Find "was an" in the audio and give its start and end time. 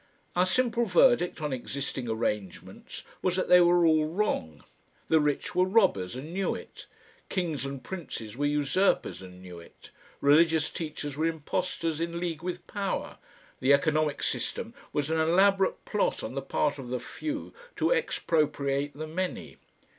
14.91-15.19